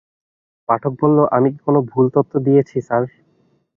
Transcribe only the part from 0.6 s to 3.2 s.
পাঠক বলল, আমি কি কোনো ভুল তথ্য দিয়েছি স্যার?